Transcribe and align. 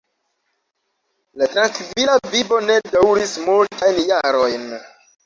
La 1.41 1.49
trankvila 1.55 2.15
vivo 2.37 2.59
ne 2.71 2.79
daŭris 2.95 3.35
multajn 3.51 4.01
jarojn. 4.09 4.65